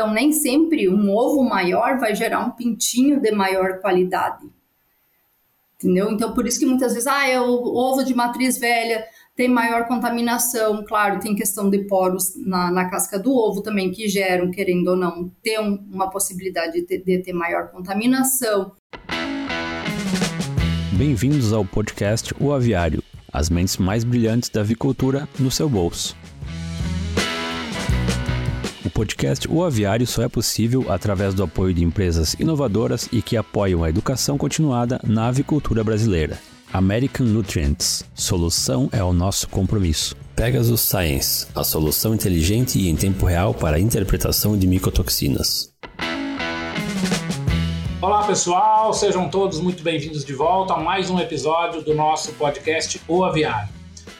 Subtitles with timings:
[0.00, 4.46] Então, nem sempre um ovo maior vai gerar um pintinho de maior qualidade.
[5.74, 6.10] Entendeu?
[6.10, 9.04] Então, por isso que muitas vezes, ah, é o ovo de matriz velha
[9.36, 10.82] tem maior contaminação.
[10.86, 14.96] Claro, tem questão de poros na, na casca do ovo também que geram, querendo ou
[14.96, 18.72] não, ter um, uma possibilidade de de ter maior contaminação.
[20.92, 26.16] Bem-vindos ao podcast O Aviário, as mentes mais brilhantes da avicultura no seu bolso.
[28.82, 33.36] O podcast O Aviário só é possível através do apoio de empresas inovadoras e que
[33.36, 36.38] apoiam a educação continuada na avicultura brasileira.
[36.72, 38.02] American Nutrients.
[38.14, 40.16] Solução é o nosso compromisso.
[40.34, 45.74] Pegasus Science, a solução inteligente e em tempo real para a interpretação de micotoxinas.
[48.00, 52.98] Olá pessoal, sejam todos muito bem-vindos de volta a mais um episódio do nosso podcast
[53.06, 53.68] O Aviário.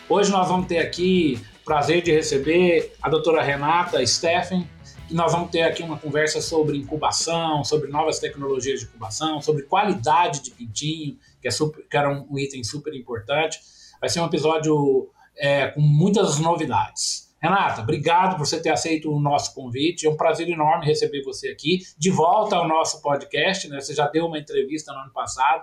[0.06, 4.68] Hoje nós vamos ter aqui prazer de receber a doutora Renata Steffen,
[5.08, 9.62] e nós vamos ter aqui uma conversa sobre incubação, sobre novas tecnologias de incubação, sobre
[9.62, 13.60] qualidade de pintinho, que, é super, que era um item super importante.
[14.00, 17.32] Vai ser um episódio é, com muitas novidades.
[17.40, 20.08] Renata, obrigado por você ter aceito o nosso convite.
[20.08, 21.78] É um prazer enorme receber você aqui.
[21.96, 23.80] De volta ao nosso podcast, né?
[23.80, 25.62] Você já deu uma entrevista no ano passado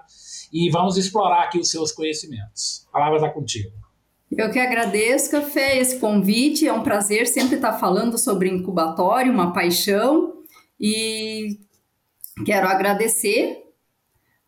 [0.54, 2.88] e vamos explorar aqui os seus conhecimentos.
[2.88, 3.87] A palavra está contigo.
[4.36, 6.68] Eu que agradeço, Café, esse convite.
[6.68, 10.44] É um prazer sempre estar falando sobre incubatório, uma paixão.
[10.80, 11.58] E
[12.46, 13.64] quero agradecer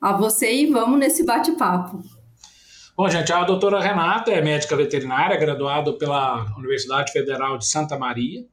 [0.01, 2.01] a você e vamos nesse bate-papo.
[2.95, 8.45] Bom, gente, a doutora Renata é médica veterinária, graduada pela Universidade Federal de Santa Maria.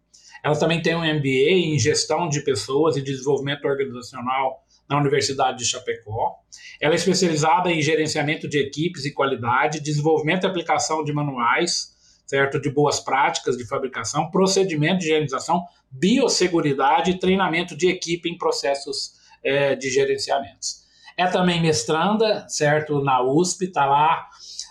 [0.44, 5.64] Ela também tem um MBA em Gestão de Pessoas e Desenvolvimento Organizacional na Universidade de
[5.64, 6.36] Chapecó.
[6.80, 11.94] Ela é especializada em gerenciamento de equipes e qualidade, desenvolvimento e aplicação de manuais,
[12.26, 18.36] certo, de boas práticas de fabricação, procedimento de higienização, biosseguridade e treinamento de equipe em
[18.36, 19.12] processos
[19.44, 20.84] é, de gerenciamentos.
[21.16, 24.28] É também mestranda, certo, na USP, está lá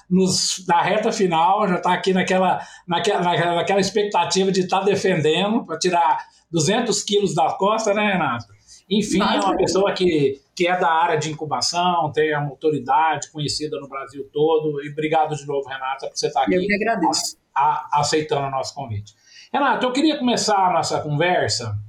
[0.09, 5.65] nos, na reta final, já está aqui naquela, naquela, naquela expectativa de estar tá defendendo
[5.65, 8.45] para tirar 200 quilos da costa, né, Renato?
[8.89, 13.31] Enfim, Mas, é uma pessoa que, que é da área de incubação, tem uma autoridade
[13.31, 14.83] conhecida no Brasil todo.
[14.83, 16.55] E obrigado de novo, Renata, por você estar aqui.
[16.55, 17.37] Eu que agradeço.
[17.55, 19.13] A, aceitando o nosso convite.
[19.51, 21.79] Renato, eu queria começar a nossa conversa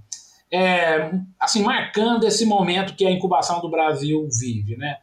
[0.50, 4.96] é, assim, marcando esse momento que a incubação do Brasil vive, né?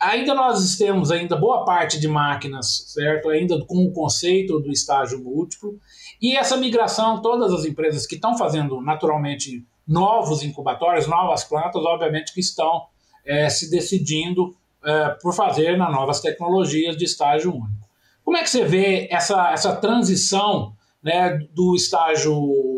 [0.00, 3.28] Ainda nós temos ainda boa parte de máquinas, certo?
[3.30, 5.78] Ainda com o conceito do estágio múltiplo.
[6.20, 12.32] E essa migração, todas as empresas que estão fazendo naturalmente novos incubatórios, novas plantas, obviamente
[12.32, 12.86] que estão
[13.24, 17.88] é, se decidindo é, por fazer nas novas tecnologias de estágio único.
[18.24, 22.34] Como é que você vê essa, essa transição né, do estágio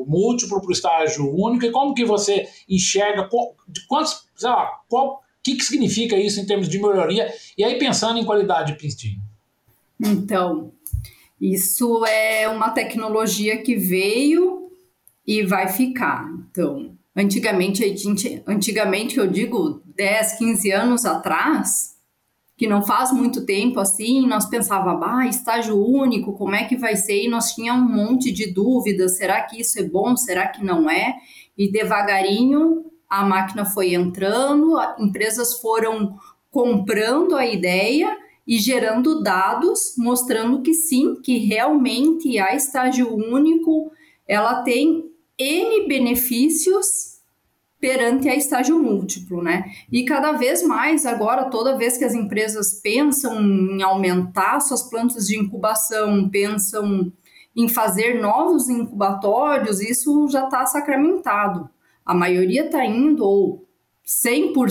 [0.09, 3.29] múltiplo para o estágio único e como que você enxerga
[3.69, 7.79] de quantos, sei lá, qual, que, que significa isso em termos de melhoria e aí
[7.79, 9.21] pensando em qualidade de pistinho?
[10.01, 10.73] Então,
[11.41, 14.73] isso é uma tecnologia que veio
[15.25, 16.29] e vai ficar.
[16.51, 17.83] Então, antigamente,
[18.47, 21.97] antigamente eu digo 10, 15 anos atrás,
[22.57, 26.97] que não faz muito tempo assim, nós pensávamos, ah, estágio único, como é que vai
[26.97, 27.25] ser?
[27.25, 30.89] E nós tínhamos um monte de dúvidas, será que isso é bom, será que não
[30.89, 31.17] é?
[31.57, 36.17] E devagarinho a máquina foi entrando, empresas foram
[36.51, 38.17] comprando a ideia
[38.47, 43.91] e gerando dados mostrando que sim, que realmente a estágio único
[44.27, 45.05] ela tem
[45.39, 47.17] N benefícios
[47.81, 49.65] perante a estágio múltiplo, né?
[49.93, 55.27] E cada vez mais agora, toda vez que as empresas pensam em aumentar suas plantas
[55.27, 57.13] de incubação, pensam
[57.55, 61.69] em fazer novos incubatórios, isso já está sacramentado.
[62.05, 63.67] A maioria está indo, ou
[64.05, 64.67] 100%,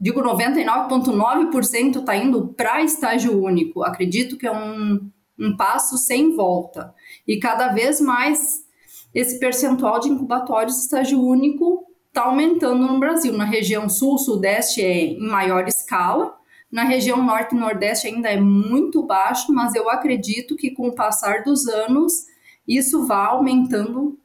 [0.00, 3.82] digo 99,9% está indo para estágio único.
[3.82, 6.94] Acredito que é um, um passo sem volta.
[7.26, 8.61] E cada vez mais
[9.14, 13.32] esse percentual de incubatórios estágio único está aumentando no Brasil.
[13.32, 16.34] Na região sul, sudeste é em maior escala,
[16.70, 20.94] na região norte e nordeste ainda é muito baixo, mas eu acredito que com o
[20.94, 22.26] passar dos anos
[22.66, 24.18] isso vá aumentando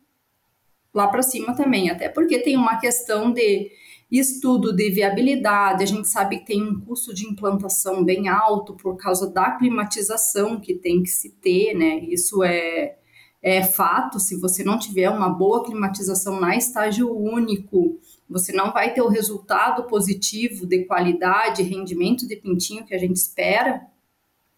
[0.94, 3.69] lá para cima também, até porque tem uma questão de
[4.10, 8.95] estudo de viabilidade, a gente sabe que tem um custo de implantação bem alto por
[8.95, 12.00] causa da climatização que tem que se ter, né?
[12.06, 12.96] Isso é
[13.42, 18.00] é fato, se você não tiver uma boa climatização na estágio único,
[18.30, 23.16] você não vai ter o resultado positivo de qualidade, rendimento de pintinho que a gente
[23.16, 23.86] espera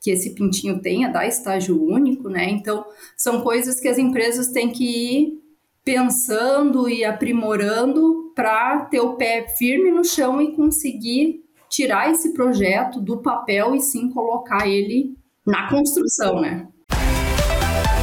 [0.02, 2.50] que esse pintinho tenha da estágio único, né?
[2.50, 2.86] Então,
[3.18, 5.44] são coisas que as empresas têm que ir
[5.84, 13.02] pensando e aprimorando para ter o pé firme no chão e conseguir tirar esse projeto
[13.02, 16.68] do papel e sim colocar ele na construção, né?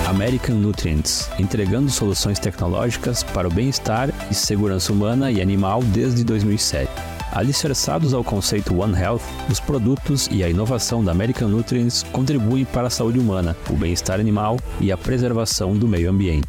[0.07, 6.89] American Nutrients, entregando soluções tecnológicas para o bem-estar e segurança humana e animal desde 2007.
[7.33, 12.87] Alicerçados ao conceito One Health, os produtos e a inovação da American Nutrients contribuem para
[12.87, 16.47] a saúde humana, o bem-estar animal e a preservação do meio ambiente.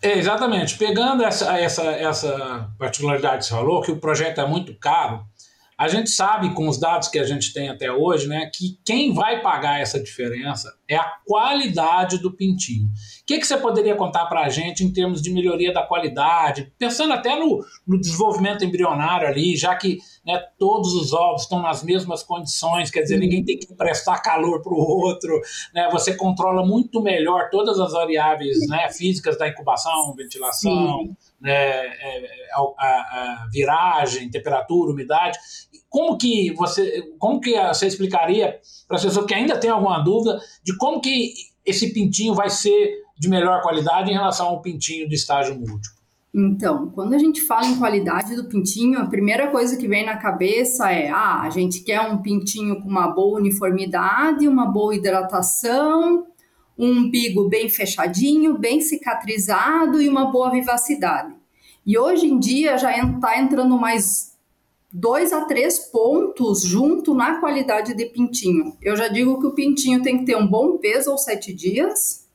[0.00, 0.78] É, exatamente.
[0.78, 5.24] Pegando essa, essa, essa particularidade que você falou, que o projeto é muito caro,
[5.80, 9.14] a gente sabe, com os dados que a gente tem até hoje, né, que quem
[9.14, 12.86] vai pagar essa diferença é a qualidade do pintinho.
[12.86, 16.72] O que, que você poderia contar para a gente em termos de melhoria da qualidade,
[16.76, 21.84] pensando até no, no desenvolvimento embrionário ali, já que né, todos os ovos estão nas
[21.84, 25.40] mesmas condições, quer dizer, ninguém tem que prestar calor para o outro,
[25.72, 32.26] né, você controla muito melhor todas as variáveis né, físicas da incubação, ventilação, né, é,
[32.52, 35.38] a, a, a viragem, temperatura, umidade.
[35.88, 40.40] Como que você, como que você explicaria para as pessoas que ainda têm alguma dúvida
[40.62, 41.34] de como que
[41.64, 46.00] esse pintinho vai ser de melhor qualidade em relação ao pintinho de estágio múltiplo?
[46.32, 50.16] Então, quando a gente fala em qualidade do pintinho, a primeira coisa que vem na
[50.16, 56.26] cabeça é: ah, a gente quer um pintinho com uma boa uniformidade, uma boa hidratação,
[56.78, 61.34] um umbigo bem fechadinho, bem cicatrizado e uma boa vivacidade.
[61.84, 64.29] E hoje em dia já está entrando mais
[64.92, 68.76] dois a três pontos junto na qualidade de pintinho.
[68.82, 72.26] Eu já digo que o pintinho tem que ter um bom peso aos sete dias,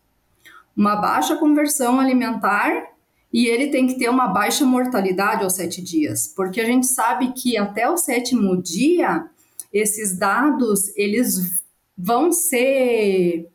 [0.75, 2.89] uma baixa conversão alimentar
[3.31, 7.33] e ele tem que ter uma baixa mortalidade aos sete dias, porque a gente sabe
[7.33, 9.25] que até o sétimo dia
[9.73, 11.61] esses dados eles
[11.97, 13.49] vão ser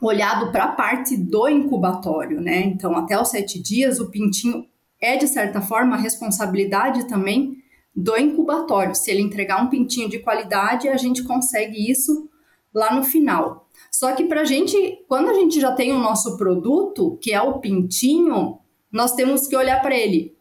[0.00, 2.60] olhado para a parte do incubatório, né?
[2.60, 4.66] Então, até os sete dias, o pintinho
[5.00, 7.62] é, de certa forma, a responsabilidade também
[7.96, 8.94] do incubatório.
[8.94, 12.28] Se ele entregar um pintinho de qualidade, a gente consegue isso
[12.74, 13.70] lá no final.
[13.90, 14.76] Só que para a gente,
[15.08, 18.58] quando a gente já tem o nosso produto, que é o pintinho,
[18.92, 20.36] nós temos que olhar para ele.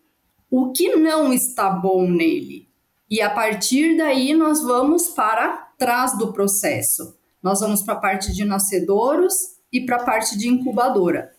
[0.51, 2.67] O que não está bom nele?
[3.09, 7.17] E a partir daí nós vamos para trás do processo.
[7.41, 11.31] Nós vamos para a parte de nascedouros e para a parte de incubadora.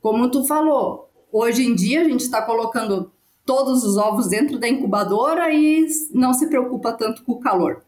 [0.00, 3.10] Como tu falou, hoje em dia a gente está colocando
[3.46, 7.82] todos os ovos dentro da incubadora e não se preocupa tanto com o calor.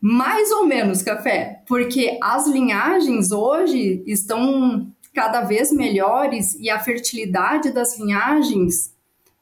[0.00, 7.70] Mais ou menos, café, porque as linhagens hoje estão cada vez melhores e a fertilidade
[7.70, 8.94] das linhagens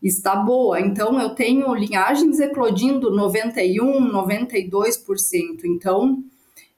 [0.03, 0.81] está boa.
[0.81, 5.65] Então, eu tenho linhagens eclodindo 91, 92%.
[5.65, 6.25] Então,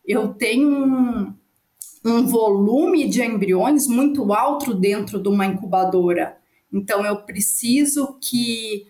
[0.04, 1.34] eu tenho um,
[2.04, 6.39] um volume de embriões muito alto dentro de uma incubadora.
[6.72, 8.86] Então, eu preciso que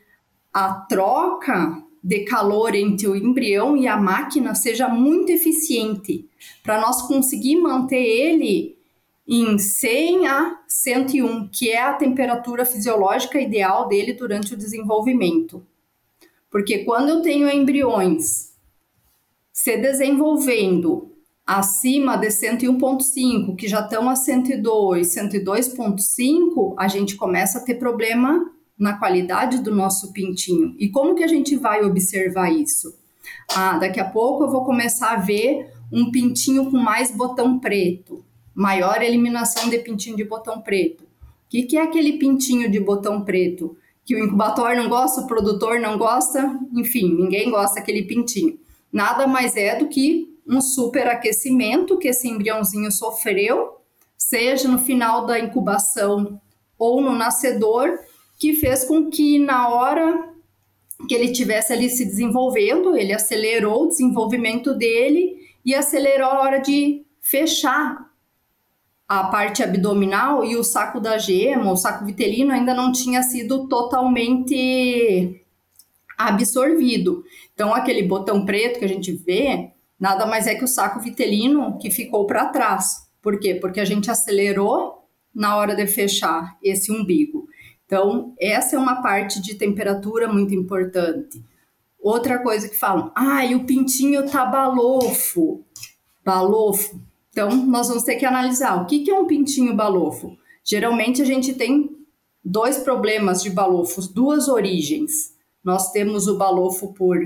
[0.53, 6.29] a troca de calor entre o embrião e a máquina seja muito eficiente
[6.63, 8.79] para nós conseguir manter ele
[9.29, 15.65] em 100 a 101, que é a temperatura fisiológica ideal dele durante o desenvolvimento.
[16.51, 18.51] Porque quando eu tenho embriões
[19.53, 21.13] se desenvolvendo
[21.59, 28.53] acima de 101.5, que já estão a 102, 102.5, a gente começa a ter problema
[28.79, 30.77] na qualidade do nosso pintinho.
[30.79, 32.97] E como que a gente vai observar isso?
[33.53, 38.25] Ah, daqui a pouco eu vou começar a ver um pintinho com mais botão preto,
[38.55, 41.03] maior eliminação de pintinho de botão preto.
[41.03, 41.07] O
[41.49, 43.77] que, que é aquele pintinho de botão preto?
[44.05, 48.57] Que o incubatório não gosta, o produtor não gosta, enfim, ninguém gosta daquele pintinho.
[48.93, 53.77] Nada mais é do que um superaquecimento que esse embriãozinho sofreu,
[54.19, 56.41] seja no final da incubação
[56.77, 58.01] ou no nascedor,
[58.37, 60.29] que fez com que na hora
[61.09, 66.59] que ele tivesse ali se desenvolvendo, ele acelerou o desenvolvimento dele e acelerou a hora
[66.59, 68.11] de fechar
[69.09, 73.69] a parte abdominal e o saco da gema, o saco vitelino ainda não tinha sido
[73.69, 75.45] totalmente
[76.19, 77.25] absorvido.
[77.55, 81.79] Então aquele botão preto que a gente vê, nada mais é que o saco vitelino
[81.79, 83.07] que ficou para trás.
[83.21, 83.55] Por quê?
[83.55, 85.05] Porque a gente acelerou
[85.35, 87.47] na hora de fechar esse umbigo.
[87.85, 91.43] Então, essa é uma parte de temperatura muito importante.
[92.01, 95.65] Outra coisa que falam, ah, e o pintinho tá balofo.
[96.25, 96.99] Balofo.
[97.31, 100.37] Então, nós vamos ter que analisar o que, que é um pintinho balofo.
[100.65, 101.91] Geralmente, a gente tem
[102.45, 105.35] dois problemas de balofos, duas origens.
[105.63, 107.19] Nós temos o balofo por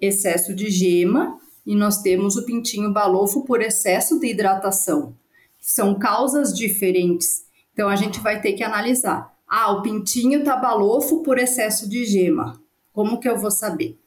[0.00, 5.14] excesso de gema e nós temos o pintinho balofo por excesso de hidratação.
[5.60, 7.44] São causas diferentes.
[7.72, 9.34] Então a gente vai ter que analisar.
[9.48, 12.60] Ah, o pintinho tá balofo por excesso de gema.
[12.92, 13.98] Como que eu vou saber?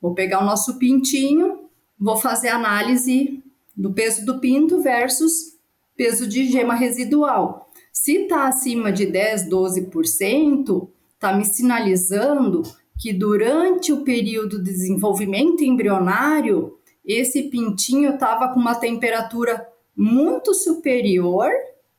[0.00, 1.68] Vou pegar o nosso pintinho,
[1.98, 3.42] vou fazer análise
[3.76, 5.54] do peso do pinto versus
[5.96, 7.70] peso de gema residual.
[7.92, 12.62] Se está acima de 10, 12%, está me sinalizando
[12.98, 21.50] que durante o período de desenvolvimento embrionário, esse pintinho estava com uma temperatura muito superior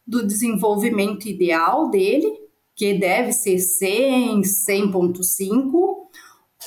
[0.06, 2.32] do desenvolvimento ideal dele,
[2.76, 5.72] que deve ser 100, 100.5,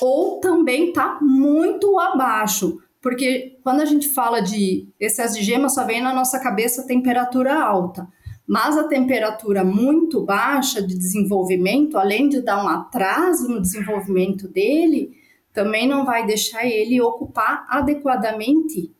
[0.01, 5.85] ou também está muito abaixo, porque quando a gente fala de excesso de gema, só
[5.85, 8.07] vem na nossa cabeça temperatura alta.
[8.47, 15.11] Mas a temperatura muito baixa de desenvolvimento, além de dar um atraso no desenvolvimento dele,
[15.53, 18.93] também não vai deixar ele ocupar adequadamente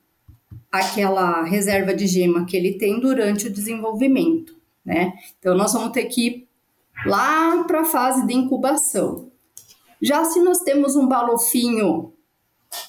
[0.72, 5.14] aquela reserva de gema que ele tem durante o desenvolvimento, né?
[5.40, 6.50] Então nós vamos ter que ir
[7.06, 9.32] lá para a fase de incubação.
[10.02, 12.14] Já se nós temos um balofinho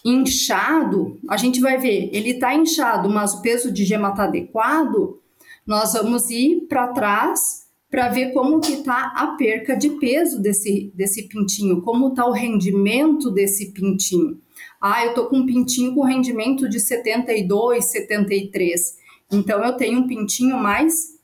[0.05, 5.21] inchado, a gente vai ver, ele está inchado, mas o peso de gema está adequado,
[5.67, 10.93] nós vamos ir para trás para ver como que está a perca de peso desse,
[10.95, 14.41] desse pintinho, como está o rendimento desse pintinho.
[14.81, 18.99] Ah, eu tô com um pintinho com rendimento de 72, 73.
[19.33, 21.19] Então eu tenho um pintinho mais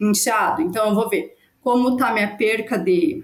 [0.00, 0.62] inchado.
[0.62, 3.22] Então eu vou ver como tá minha perca de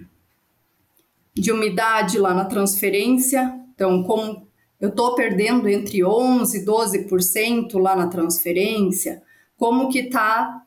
[1.37, 3.61] de umidade lá na transferência.
[3.75, 4.49] Então, como
[4.81, 9.23] eu estou perdendo entre 11 e 12% lá na transferência,
[9.57, 10.66] como que tá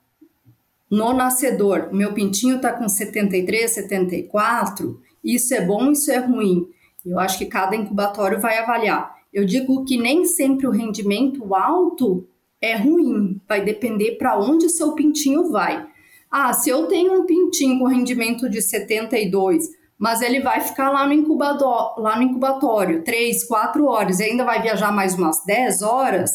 [0.90, 1.90] no nascedor?
[1.92, 5.00] Meu pintinho está com 73, 74.
[5.24, 6.68] Isso é bom, isso é ruim.
[7.06, 9.16] Eu acho que cada incubatório vai avaliar.
[9.32, 12.28] Eu digo que nem sempre o rendimento alto
[12.62, 15.88] é ruim, vai depender para onde o seu pintinho vai.
[16.30, 21.06] Ah, se eu tenho um pintinho com rendimento de 72, mas ele vai ficar lá
[21.06, 25.82] no incubador, lá no incubatório 3, 4 horas e ainda vai viajar mais umas 10
[25.82, 26.32] horas,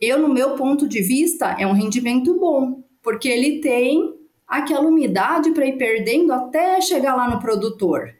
[0.00, 4.16] eu no meu ponto de vista é um rendimento bom, porque ele tem
[4.48, 8.12] aquela umidade para ir perdendo até chegar lá no produtor.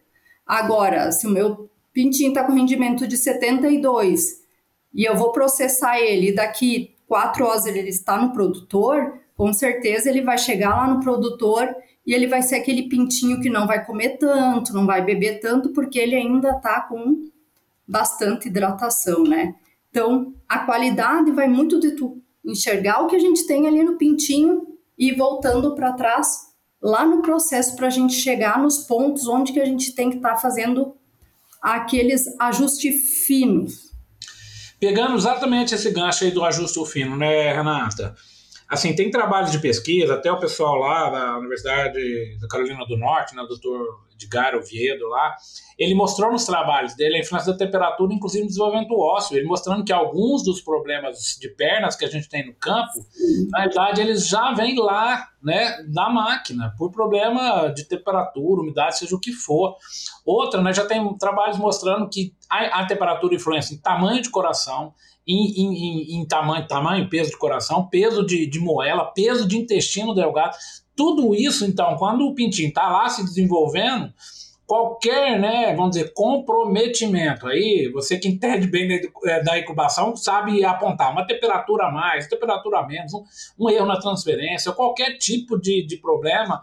[0.47, 4.45] Agora, se o meu pintinho está com rendimento de 72
[4.95, 10.23] e eu vou processar ele daqui quatro horas ele está no produtor, com certeza ele
[10.23, 11.69] vai chegar lá no produtor
[12.07, 15.71] e ele vai ser aquele pintinho que não vai comer tanto, não vai beber tanto,
[15.71, 17.25] porque ele ainda está com
[17.89, 19.57] bastante hidratação, né?
[19.91, 23.99] Então, a qualidade vai muito de tu enxergar o que a gente tem ali no
[23.99, 26.47] pintinho e voltando para trás
[26.83, 30.17] lá no processo para a gente chegar nos pontos onde que a gente tem que
[30.17, 30.97] estar tá fazendo
[31.63, 33.87] aqueles ajustes finos.
[34.79, 38.15] Pegando exatamente esse gancho aí do ajuste fino, né, Renata?
[38.69, 43.35] Assim, tem trabalhos de pesquisa, até o pessoal lá da Universidade da Carolina do Norte,
[43.35, 45.37] né, o doutor Edgar Oviedo lá,
[45.79, 49.85] ele mostrou nos trabalhos dele a influência da temperatura, inclusive no desenvolvimento ósseo, ele mostrando
[49.85, 52.93] que alguns dos problemas de pernas que a gente tem no campo,
[53.51, 59.15] na verdade, eles já vêm lá, né, da máquina, por problema de temperatura, umidade, seja
[59.15, 59.77] o que for.
[60.25, 64.93] Outra, né, já tem trabalhos mostrando que a, a temperatura influencia em tamanho de coração,
[65.27, 70.15] em, em, em, tamanho, tamanho, peso de coração, peso de, de moela, peso de intestino
[70.15, 70.57] delgado.
[70.95, 74.13] Tudo isso, então, quando o pintinho está lá se desenvolvendo,
[74.67, 78.89] qualquer, né, vamos dizer, comprometimento, aí você que entende bem
[79.25, 83.25] é, da incubação sabe apontar uma temperatura a mais, temperatura a menos, um,
[83.59, 86.63] um erro na transferência, qualquer tipo de, de problema,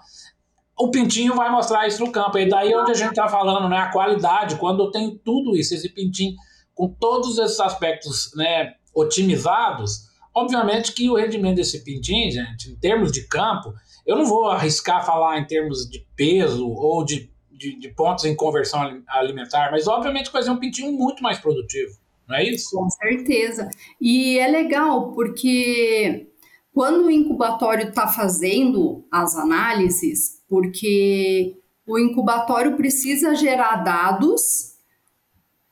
[0.78, 2.38] o pintinho vai mostrar isso no campo.
[2.38, 5.74] E daí onde a gente está falando, né, a qualidade, quando eu tenho tudo isso,
[5.74, 6.36] esse pintinho
[6.74, 13.12] com todos esses aspectos né, otimizados, obviamente que o rendimento desse pintinho, gente, em termos
[13.12, 13.74] de campo,
[14.06, 18.36] eu não vou arriscar falar em termos de peso ou de, de, de pontos em
[18.36, 21.94] conversão alimentar, mas obviamente vai ser um pintinho muito mais produtivo,
[22.28, 22.76] não é isso?
[22.76, 23.70] Com certeza.
[24.02, 26.28] E é legal porque
[26.74, 34.73] quando o incubatório está fazendo as análises, porque o incubatório precisa gerar dados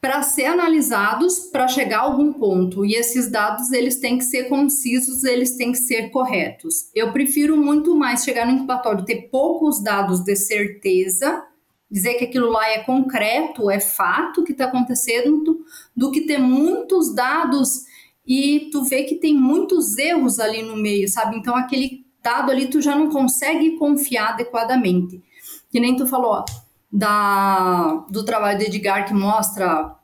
[0.02, 4.46] para ser analisados para chegar a algum ponto e esses dados eles têm que ser
[4.50, 6.90] concisos, eles têm que ser corretos.
[6.96, 11.44] Eu prefiro muito mais chegar no incubatório ter poucos dados de certeza,
[11.90, 15.64] dizer que aquilo lá é concreto, é fato que está acontecendo,
[15.96, 17.84] do que ter muitos dados
[18.26, 21.38] e tu vê que tem muitos erros ali no meio, sabe?
[21.38, 25.22] Então aquele dado ali tu já não consegue confiar adequadamente.
[25.70, 26.46] Que nem tu falou, ó,
[26.92, 29.96] da, do trabalho de Edgar que mostra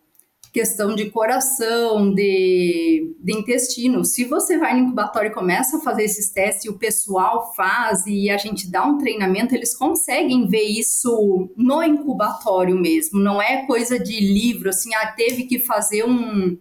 [0.53, 4.03] questão de coração, de, de intestino.
[4.03, 8.29] Se você vai no incubatório e começa a fazer esses testes o pessoal faz e
[8.29, 13.20] a gente dá um treinamento, eles conseguem ver isso no incubatório mesmo.
[13.20, 16.58] Não é coisa de livro, assim, ah, teve que fazer um,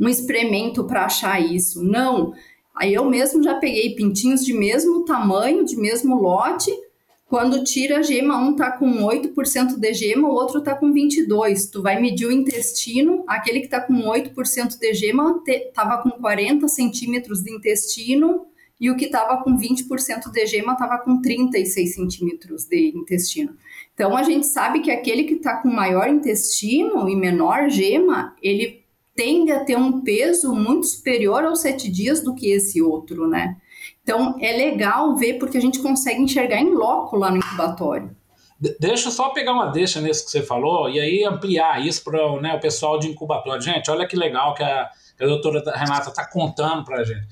[0.00, 1.82] um experimento para achar isso.
[1.82, 2.32] Não.
[2.76, 6.70] Aí eu mesmo já peguei pintinhos de mesmo tamanho, de mesmo lote,
[7.32, 11.64] quando tira a gema, um tá com 8% de gema, o outro tá com 22.
[11.70, 16.10] Tu vai medir o intestino, aquele que tá com 8% de gema te, tava com
[16.10, 18.44] 40 centímetros de intestino
[18.78, 23.56] e o que tava com 20% de gema tava com 36 centímetros de intestino.
[23.94, 28.81] Então a gente sabe que aquele que tá com maior intestino e menor gema, ele
[29.14, 33.56] tende a ter um peso muito superior aos sete dias do que esse outro, né?
[34.02, 38.14] Então, é legal ver porque a gente consegue enxergar em loco lá no incubatório.
[38.78, 42.40] Deixa eu só pegar uma deixa nisso que você falou e aí ampliar isso para
[42.40, 43.60] né, o pessoal de incubatório.
[43.60, 44.88] Gente, olha que legal que a,
[45.18, 47.26] que a doutora Renata está contando para a gente.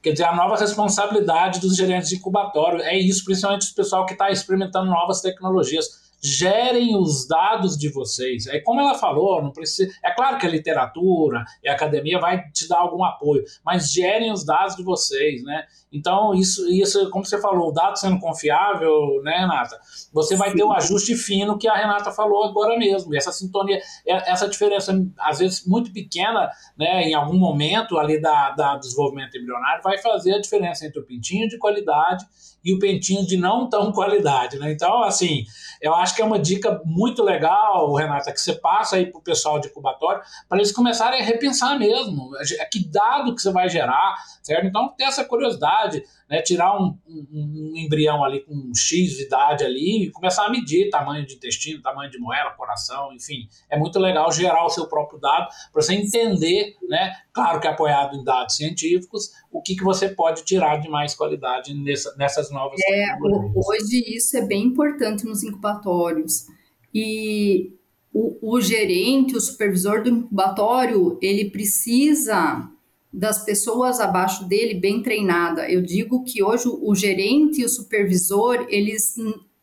[0.00, 4.12] Quer dizer, a nova responsabilidade dos gerentes de incubatório é isso, principalmente o pessoal que
[4.12, 8.46] está experimentando novas tecnologias gerem os dados de vocês.
[8.46, 9.92] É como ela falou, não precisa.
[10.04, 14.32] É claro que a literatura e a academia vai te dar algum apoio, mas gerem
[14.32, 15.64] os dados de vocês, né?
[15.92, 19.78] Então, isso, isso, como você falou, o dado sendo confiável, né, Renata?
[20.12, 20.56] Você vai Sim.
[20.56, 23.14] ter o ajuste fino que a Renata falou agora mesmo.
[23.14, 28.20] E essa sintonia, é, essa diferença, às vezes, muito pequena, né, em algum momento ali
[28.20, 32.24] da, da desenvolvimento embrionário, vai fazer a diferença entre o pintinho de qualidade
[32.66, 34.72] e o pentinho de não tão qualidade, né?
[34.72, 35.44] Então, assim,
[35.80, 39.22] eu acho que é uma dica muito legal, Renata, que você passa aí para o
[39.22, 42.30] pessoal de incubatório, para eles começarem a repensar mesmo,
[42.72, 44.66] que dado que você vai gerar, certo?
[44.66, 49.64] Então, ter essa curiosidade, né, tirar um, um, um, embrião ali com X de idade
[49.64, 53.48] ali e começar a medir tamanho de intestino, tamanho de moela, coração, enfim.
[53.70, 57.70] É muito legal gerar o seu próprio dado para você entender, né, claro que é
[57.70, 62.50] apoiado em dados científicos, o que, que você pode tirar de mais qualidade nessa, nessas
[62.50, 63.06] novas é,
[63.54, 66.46] Hoje isso é bem importante nos incubatórios.
[66.92, 67.72] E
[68.12, 72.70] o, o gerente, o supervisor do incubatório, ele precisa
[73.16, 75.70] das pessoas abaixo dele bem treinada.
[75.70, 79.16] Eu digo que hoje o gerente e o supervisor, eles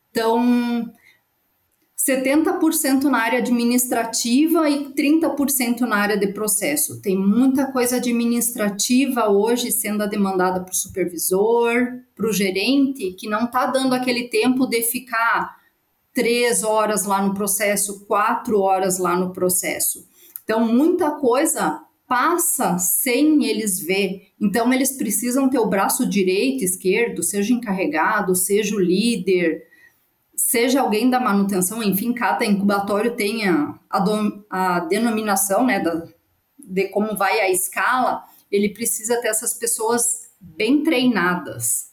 [0.08, 0.92] estão
[1.96, 7.00] 70% na área administrativa e 30% na área de processo.
[7.00, 13.44] Tem muita coisa administrativa hoje sendo demandada para o supervisor, para o gerente, que não
[13.44, 15.62] está dando aquele tempo de ficar
[16.12, 20.04] três horas lá no processo, quatro horas lá no processo.
[20.42, 24.32] Então, muita coisa passa sem eles ver.
[24.40, 29.62] Então, eles precisam ter o braço direito, esquerdo, seja encarregado, seja o líder,
[30.36, 34.04] seja alguém da manutenção, enfim, cada incubatório tem a, a,
[34.50, 36.06] a denominação né, da,
[36.58, 41.92] de como vai a escala, ele precisa ter essas pessoas bem treinadas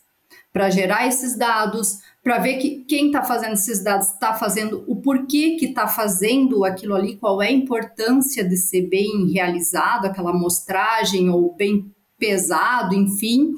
[0.51, 4.95] para gerar esses dados, para ver que quem está fazendo esses dados está fazendo o
[4.95, 10.29] porquê que está fazendo aquilo ali, qual é a importância de ser bem realizado, aquela
[10.29, 13.55] amostragem ou bem pesado, enfim,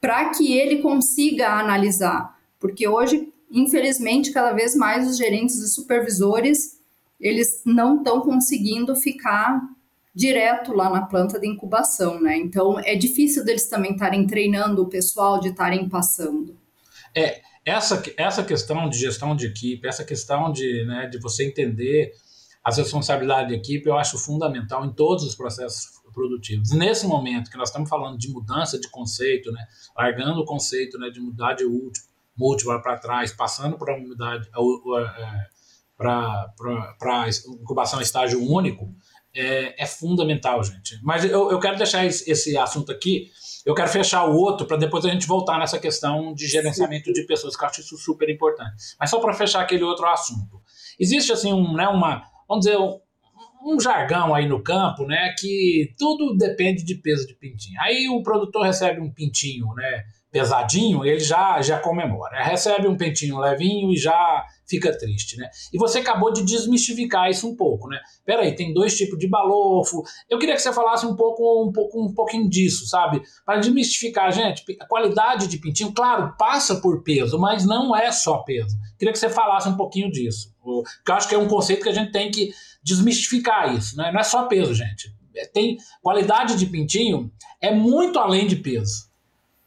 [0.00, 2.38] para que ele consiga analisar.
[2.58, 6.80] Porque hoje, infelizmente, cada vez mais os gerentes e supervisores
[7.20, 9.60] eles não estão conseguindo ficar
[10.14, 12.36] direto lá na planta de incubação, né?
[12.38, 16.56] Então é difícil deles também estarem treinando o pessoal de estarem passando.
[17.14, 22.12] É, essa, essa questão de gestão de equipe, essa questão de, né, de você entender
[22.64, 26.72] as responsabilidades da equipe, eu acho fundamental em todos os processos produtivos.
[26.72, 29.64] nesse momento que nós estamos falando de mudança de conceito, né,
[29.96, 31.64] largando o conceito né, de mudar de
[32.36, 35.60] múltipla para trás, passando para uma unidade é,
[35.96, 37.28] para
[37.60, 38.94] incubação estágio único,
[39.34, 40.98] é, é, fundamental, gente.
[41.02, 43.30] Mas eu, eu quero deixar esse, esse assunto aqui
[43.64, 47.26] eu quero fechar o outro para depois a gente voltar nessa questão de gerenciamento de
[47.26, 48.96] pessoas, que eu acho isso super importante.
[48.98, 50.60] Mas só para fechar aquele outro assunto.
[50.98, 56.36] Existe assim um, né, uma, vamos dizer, um, jargão aí no campo, né, que tudo
[56.36, 57.78] depende de peso de pintinho.
[57.80, 62.42] Aí o produtor recebe um pintinho, né, pesadinho, ele já já comemora.
[62.42, 65.50] Recebe um pentinho levinho e já fica triste, né?
[65.72, 67.98] E você acabou de desmistificar isso um pouco, né?
[68.24, 70.02] Peraí, tem dois tipos de balofo.
[70.28, 73.20] Eu queria que você falasse um pouco, um pouco, um pouquinho disso, sabe?
[73.44, 78.38] Para desmistificar, gente, a qualidade de pintinho, claro, passa por peso, mas não é só
[78.38, 78.76] peso.
[78.96, 80.54] Queria que você falasse um pouquinho disso.
[80.62, 84.12] Porque eu acho que é um conceito que a gente tem que desmistificar isso, né?
[84.12, 85.12] Não é só peso, gente.
[85.34, 89.10] É, tem qualidade de pintinho é muito além de peso.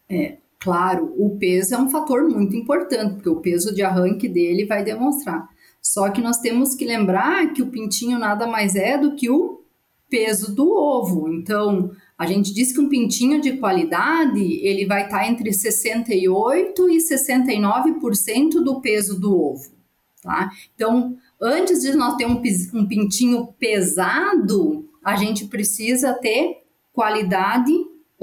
[0.10, 4.66] É, Claro, o peso é um fator muito importante, porque o peso de arranque dele
[4.66, 5.50] vai demonstrar.
[5.82, 9.62] Só que nós temos que lembrar que o pintinho nada mais é do que o
[10.10, 11.28] peso do ovo.
[11.28, 16.98] Então, a gente diz que um pintinho de qualidade, ele vai estar entre 68 e
[16.98, 19.70] 69% do peso do ovo,
[20.22, 20.50] tá?
[20.74, 22.42] Então, antes de nós ter um,
[22.74, 27.74] um pintinho pesado, a gente precisa ter qualidade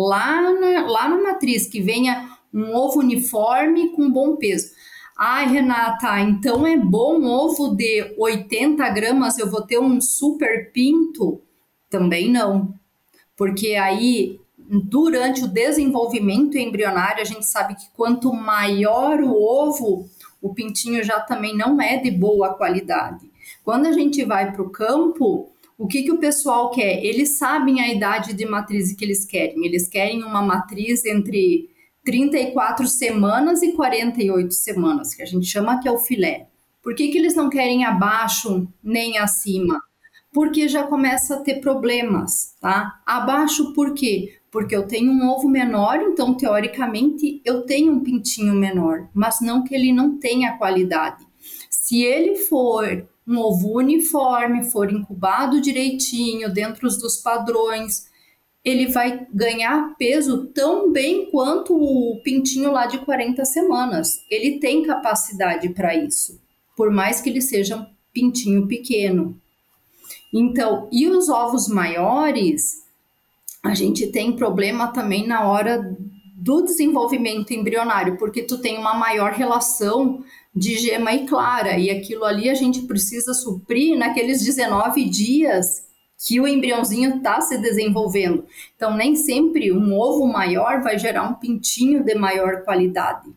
[0.09, 4.73] lá na, lá na matriz, que venha um ovo uniforme com bom peso.
[5.17, 11.43] Ai, Renata, então é bom ovo de 80 gramas, eu vou ter um super pinto?
[11.91, 12.75] Também não.
[13.37, 20.09] Porque aí, durante o desenvolvimento embrionário, a gente sabe que quanto maior o ovo,
[20.41, 23.31] o pintinho já também não é de boa qualidade.
[23.63, 27.03] Quando a gente vai para o campo, o que, que o pessoal quer?
[27.03, 29.65] Eles sabem a idade de matriz que eles querem.
[29.65, 31.71] Eles querem uma matriz entre
[32.05, 36.49] 34 semanas e 48 semanas, que a gente chama que é o filé.
[36.83, 39.83] Por que, que eles não querem abaixo nem acima?
[40.31, 43.01] Porque já começa a ter problemas, tá?
[43.07, 44.35] Abaixo por quê?
[44.51, 49.65] Porque eu tenho um ovo menor, então teoricamente eu tenho um pintinho menor, mas não
[49.65, 51.27] que ele não tenha qualidade.
[51.71, 58.09] Se ele for um ovo uniforme, for incubado direitinho, dentro dos padrões,
[58.65, 64.25] ele vai ganhar peso tão bem quanto o pintinho lá de 40 semanas.
[64.31, 66.41] Ele tem capacidade para isso,
[66.77, 69.41] por mais que ele seja um pintinho pequeno.
[70.33, 72.85] Então, e os ovos maiores,
[73.63, 75.97] a gente tem problema também na hora
[76.41, 80.25] do desenvolvimento embrionário, porque tu tem uma maior relação
[80.55, 85.87] de gema e clara, e aquilo ali a gente precisa suprir naqueles 19 dias
[86.27, 88.47] que o embriãozinho está se desenvolvendo.
[88.75, 93.29] Então, nem sempre um ovo maior vai gerar um pintinho de maior qualidade.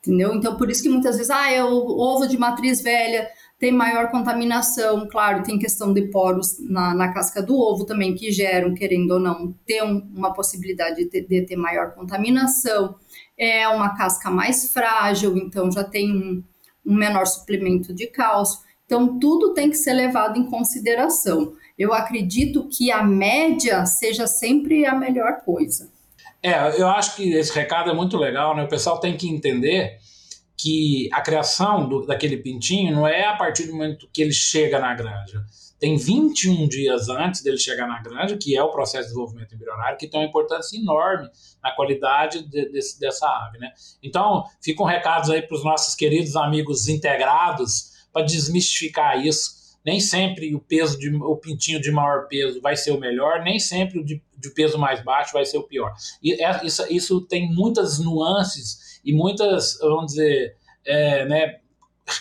[0.00, 0.34] Entendeu?
[0.34, 3.28] Então, por isso que muitas vezes, ah, é o ovo de matriz velha
[3.60, 5.06] tem maior contaminação.
[5.06, 9.20] Claro, tem questão de poros na, na casca do ovo também, que geram, querendo ou
[9.20, 12.96] não, ter um, uma possibilidade de ter, de ter maior contaminação.
[13.38, 16.42] É uma casca mais frágil, então já tem um,
[16.84, 18.60] um menor suplemento de cálcio.
[18.86, 21.52] Então, tudo tem que ser levado em consideração.
[21.78, 25.92] Eu acredito que a média seja sempre a melhor coisa.
[26.42, 28.64] É, eu acho que esse recado é muito legal, né?
[28.64, 29.98] O pessoal tem que entender
[30.60, 34.78] que a criação do, daquele pintinho não é a partir do momento que ele chega
[34.78, 35.44] na granja.
[35.78, 39.96] Tem 21 dias antes dele chegar na granja, que é o processo de desenvolvimento embrionário,
[39.96, 41.30] que tem uma importância enorme
[41.62, 43.58] na qualidade de, de, dessa ave.
[43.58, 43.72] Né?
[44.02, 49.58] Então, ficam recados aí para os nossos queridos amigos integrados, para desmistificar isso.
[49.82, 53.58] Nem sempre o peso de o pintinho de maior peso vai ser o melhor, nem
[53.58, 55.94] sempre o de, de peso mais baixo vai ser o pior.
[56.22, 61.60] E é, isso, isso tem muitas nuances e muitas, vamos dizer, é, né,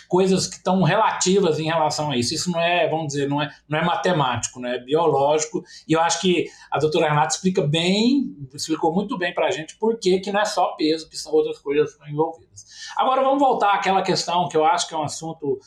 [0.08, 2.34] coisas que estão relativas em relação a isso.
[2.34, 4.76] Isso não é, vamos dizer, não é, não é matemático, né?
[4.76, 5.64] é biológico.
[5.88, 9.78] E eu acho que a doutora Renata explica bem, explicou muito bem para a gente
[9.78, 12.66] por que, que não é só peso, que são outras coisas envolvidas.
[12.98, 15.60] Agora vamos voltar àquela questão que eu acho que é um assunto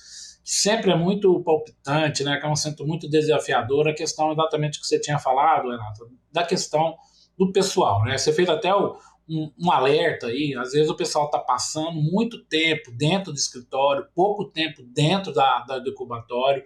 [0.44, 2.36] que sempre é muito palpitante, né?
[2.38, 6.44] que é um assunto muito desafiador, a questão exatamente que você tinha falado, Renata, da
[6.44, 6.96] questão
[7.38, 8.02] do pessoal.
[8.04, 8.18] Né?
[8.18, 8.96] Você fez até o,
[9.28, 10.54] um, um, alerta aí.
[10.56, 15.60] Às vezes o pessoal está passando muito tempo dentro do escritório, pouco tempo dentro da,
[15.60, 16.64] da, do incubatório,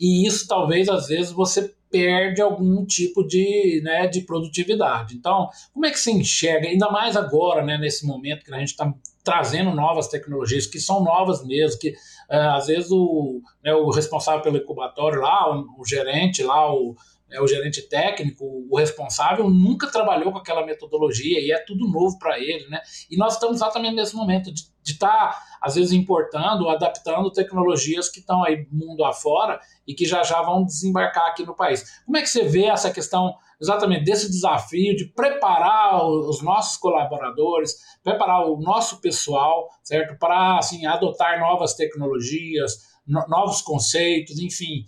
[0.00, 5.14] e isso talvez às vezes você perde algum tipo de, né, de produtividade.
[5.14, 8.70] Então, como é que você enxerga, ainda mais agora, né, nesse momento que a gente
[8.70, 13.90] está trazendo novas tecnologias, que são novas mesmo, que uh, às vezes o, né, o
[13.90, 16.94] responsável pelo incubatório lá, o, o gerente lá, o
[17.30, 22.18] é, o gerente técnico, o responsável, nunca trabalhou com aquela metodologia e é tudo novo
[22.18, 22.80] para ele, né?
[23.10, 28.20] E nós estamos exatamente nesse momento de estar, tá, às vezes, importando, adaptando tecnologias que
[28.20, 32.00] estão aí mundo afora e que já já vão desembarcar aqui no país.
[32.04, 37.74] Como é que você vê essa questão exatamente desse desafio de preparar os nossos colaboradores,
[38.04, 40.16] preparar o nosso pessoal, certo?
[40.18, 44.84] Para, assim, adotar novas tecnologias, no, novos conceitos, enfim,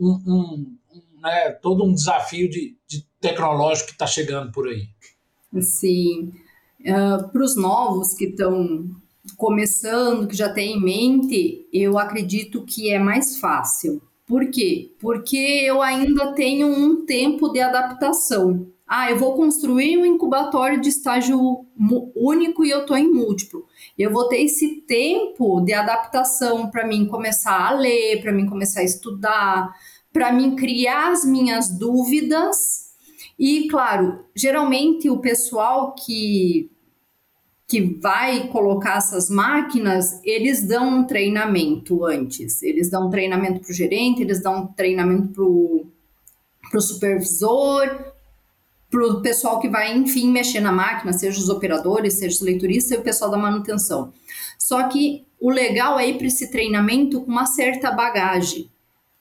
[0.00, 0.76] um, um
[1.26, 4.88] né, todo um desafio de, de tecnológico que está chegando por aí.
[5.60, 6.32] Sim.
[6.80, 8.88] Uh, Para os novos que estão
[9.36, 14.00] começando, que já têm em mente, eu acredito que é mais fácil.
[14.24, 14.92] Por quê?
[15.00, 18.66] Porque eu ainda tenho um tempo de adaptação.
[18.86, 21.66] Ah, eu vou construir um incubatório de estágio
[22.14, 23.66] único e eu estou em múltiplo.
[23.98, 28.80] Eu vou ter esse tempo de adaptação para mim começar a ler, para mim começar
[28.80, 29.74] a estudar,
[30.16, 32.86] para mim criar as minhas dúvidas.
[33.38, 36.70] E, claro, geralmente o pessoal que
[37.68, 42.62] que vai colocar essas máquinas, eles dão um treinamento antes.
[42.62, 45.32] Eles dão um treinamento para o gerente, eles dão um treinamento
[46.70, 48.14] para o supervisor,
[48.88, 52.92] para o pessoal que vai, enfim, mexer na máquina, seja os operadores, seja os leituristas
[52.96, 54.12] e o pessoal da manutenção.
[54.56, 58.70] Só que o legal é ir para esse treinamento com uma certa bagagem,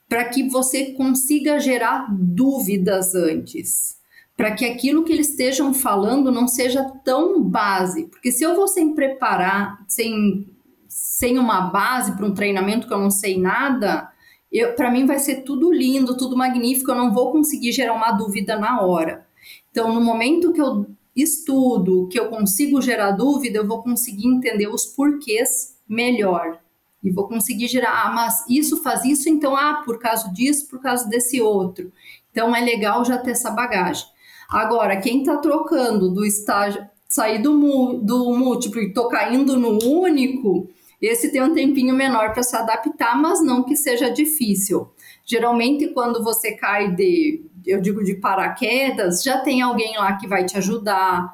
[0.07, 3.95] para que você consiga gerar dúvidas antes
[4.37, 8.07] para que aquilo que eles estejam falando não seja tão base.
[8.07, 10.47] Porque se eu vou sem preparar, sem,
[10.87, 14.11] sem uma base para um treinamento que eu não sei nada,
[14.75, 18.57] para mim vai ser tudo lindo, tudo magnífico, eu não vou conseguir gerar uma dúvida
[18.57, 19.25] na hora.
[19.71, 24.67] Então, no momento que eu estudo, que eu consigo gerar dúvida, eu vou conseguir entender
[24.67, 26.59] os porquês melhor.
[27.05, 30.81] E vou conseguir gerar, ah, mas isso faz isso, então, ah, por causa disso, por
[30.81, 31.91] causa desse outro.
[32.31, 34.07] Então, é legal já ter essa bagagem.
[34.49, 40.67] Agora, quem está trocando do estágio, sair do, do múltiplo e tô caindo no único,
[40.99, 44.89] esse tem um tempinho menor para se adaptar, mas não que seja difícil.
[45.23, 50.43] Geralmente, quando você cai de, eu digo de paraquedas, já tem alguém lá que vai
[50.43, 51.31] te ajudar,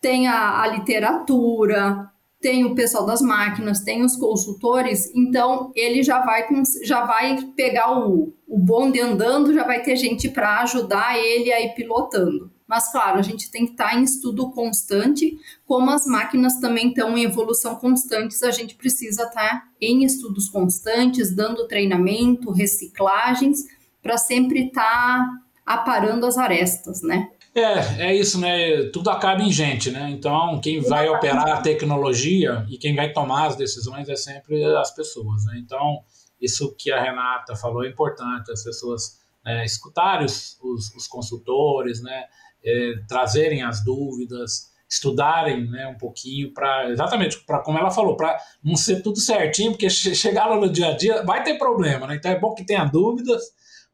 [0.00, 2.10] tem a, a literatura,
[2.46, 6.46] tem o pessoal das máquinas, tem os consultores, então ele já vai,
[6.84, 11.60] já vai pegar o, o bonde andando, já vai ter gente para ajudar ele a
[11.60, 12.48] ir pilotando.
[12.64, 16.90] Mas, claro, a gente tem que estar tá em estudo constante, como as máquinas também
[16.90, 23.64] estão em evolução constantes, a gente precisa estar tá em estudos constantes, dando treinamento, reciclagens,
[24.00, 27.28] para sempre estar tá aparando as arestas, né?
[27.56, 28.90] É, é isso, né?
[28.92, 30.10] Tudo acaba em gente, né?
[30.10, 34.94] Então, quem vai operar a tecnologia e quem vai tomar as decisões é sempre as
[34.94, 35.54] pessoas, né?
[35.56, 36.02] Então,
[36.38, 42.02] isso que a Renata falou é importante, as pessoas é, escutarem os, os, os, consultores,
[42.02, 42.24] né?
[42.62, 48.38] É, trazerem as dúvidas, estudarem né, um pouquinho para exatamente para como ela falou, para
[48.62, 52.16] não ser tudo certinho, porque chegar lá no dia a dia vai ter problema, né?
[52.16, 53.44] Então é bom que tenha dúvidas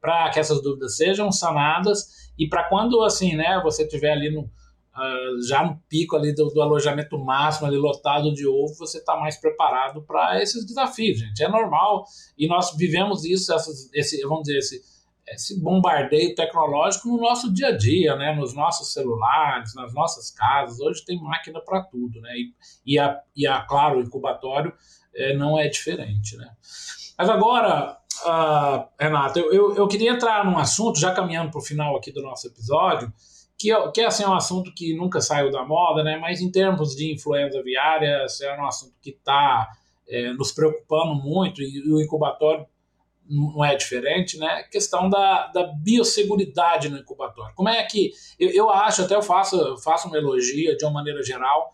[0.01, 4.43] para que essas dúvidas sejam sanadas e para quando assim, né, você tiver ali no
[4.43, 9.17] uh, já no pico ali do, do, alojamento máximo ali lotado de ovo, você está
[9.17, 11.43] mais preparado para esses desafios, gente.
[11.43, 12.05] É normal
[12.37, 14.93] e nós vivemos isso, essas, esse, vamos dizer esse
[15.29, 18.35] esse bombardeio tecnológico no nosso dia a dia, né?
[18.35, 20.81] nos nossos celulares, nas nossas casas.
[20.81, 22.31] Hoje tem máquina para tudo, né?
[22.37, 24.73] E, e, a, e a, claro, o incubatório
[25.15, 26.51] é, não é diferente, né?
[27.17, 31.65] Mas agora, uh, Renato, eu, eu, eu, queria entrar num assunto, já caminhando para o
[31.65, 33.13] final aqui do nosso episódio,
[33.59, 36.19] que, é, que é, assim, um assunto que nunca saiu da moda, né?
[36.19, 39.69] mas em termos de influenza aviária, é um assunto que está
[40.09, 42.67] é, nos preocupando muito e o incubatório
[43.29, 44.65] não é diferente, né?
[44.65, 47.55] Questão da, da biosseguridade no incubatório.
[47.55, 51.23] Como é que eu, eu acho, até eu faço, faço uma elogia de uma maneira
[51.23, 51.73] geral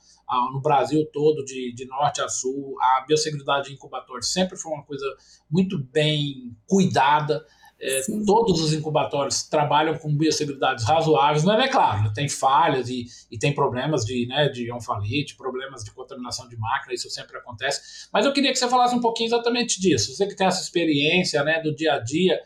[0.53, 5.07] no Brasil todo, de, de norte a sul, a biosseguridade incubatório sempre foi uma coisa
[5.51, 7.45] muito bem cuidada.
[7.81, 13.39] É, todos os incubatórios trabalham com biosseguridades razoáveis, mas é claro, tem falhas e, e
[13.39, 18.09] tem problemas de, né, de onfalite, problemas de contaminação de máquina, isso sempre acontece.
[18.13, 20.13] Mas eu queria que você falasse um pouquinho exatamente disso.
[20.13, 22.41] Você que tem essa experiência né, do dia a dia,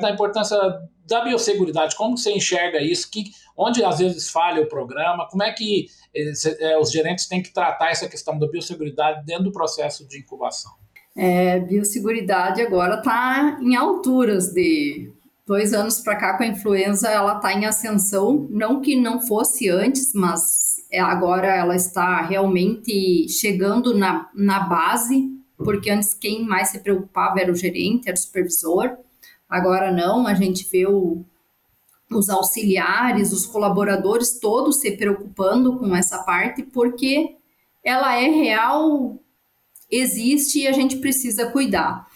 [0.00, 0.58] da importância
[1.06, 3.24] da biosseguridade, como você enxerga isso, que,
[3.56, 7.90] onde às vezes falha o programa, como é que é, os gerentes têm que tratar
[7.90, 10.72] essa questão da biosseguridade dentro do processo de incubação?
[11.16, 15.12] É, biosseguridade agora está em alturas de
[15.46, 19.68] dois anos para cá com a influenza, ela está em ascensão, não que não fosse
[19.68, 26.68] antes, mas é, agora ela está realmente chegando na, na base, porque antes quem mais
[26.68, 28.96] se preocupava era o gerente, era o supervisor,
[29.48, 31.24] agora não, a gente vê o,
[32.10, 37.36] os auxiliares, os colaboradores, todos se preocupando com essa parte, porque
[37.84, 39.18] ela é real,
[39.90, 42.06] existe e a gente precisa cuidar.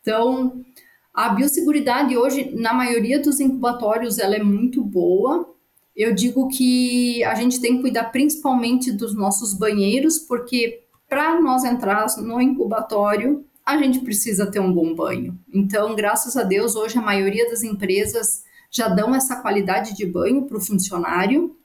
[0.00, 0.64] Então,
[1.12, 5.48] a biosseguridade hoje, na maioria dos incubatórios, ela é muito boa.
[5.96, 11.64] Eu digo que a gente tem que cuidar principalmente dos nossos banheiros, porque para nós
[11.64, 15.38] entrar no incubatório, a gente precisa ter um bom banho.
[15.52, 20.42] Então, graças a Deus, hoje a maioria das empresas já dão essa qualidade de banho
[20.42, 21.56] para o funcionário,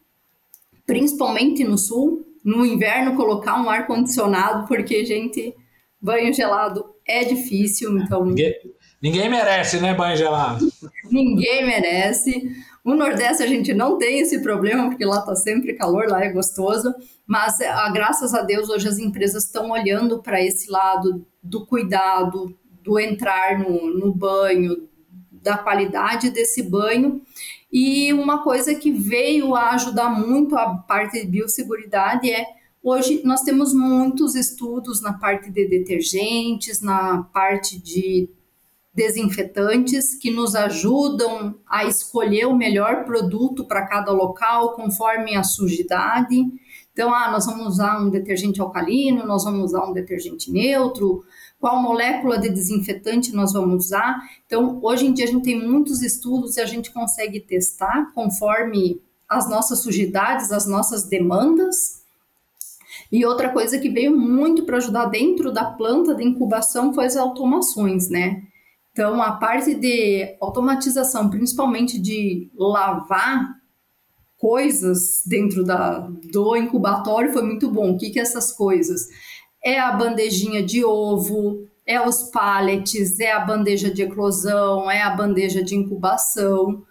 [0.86, 2.26] principalmente no sul.
[2.50, 5.56] No inverno, colocar um ar-condicionado, porque, gente,
[6.02, 8.26] banho gelado é difícil, então.
[8.26, 8.56] Ninguém,
[9.02, 10.68] ninguém merece, né, banho gelado?
[11.12, 12.50] ninguém merece.
[12.84, 16.32] No Nordeste a gente não tem esse problema, porque lá está sempre calor, lá é
[16.32, 16.94] gostoso,
[17.28, 22.58] mas ah, graças a Deus hoje as empresas estão olhando para esse lado do cuidado,
[22.84, 24.90] do entrar no, no banho,
[25.32, 27.22] da qualidade desse banho.
[27.71, 33.41] E uma coisa que veio a ajudar muito a parte de biosseguridade é Hoje nós
[33.41, 38.29] temos muitos estudos na parte de detergentes, na parte de
[38.93, 46.36] desinfetantes que nos ajudam a escolher o melhor produto para cada local conforme a sujidade.
[46.93, 51.23] Então, ah, nós vamos usar um detergente alcalino, nós vamos usar um detergente neutro,
[51.60, 54.17] qual molécula de desinfetante nós vamos usar.
[54.45, 59.02] Então, hoje em dia a gente tem muitos estudos e a gente consegue testar conforme
[59.28, 62.00] as nossas sujidades, as nossas demandas.
[63.12, 67.17] E outra coisa que veio muito para ajudar dentro da planta de incubação foi as
[67.17, 68.43] automações, né?
[68.91, 73.60] Então, a parte de automatização, principalmente de lavar
[74.38, 76.00] coisas dentro da,
[76.32, 77.91] do incubatório, foi muito bom.
[77.91, 79.08] O que, que é essas coisas?
[79.63, 85.10] É a bandejinha de ovo, é os pallets, é a bandeja de eclosão, é a
[85.10, 86.84] bandeja de incubação.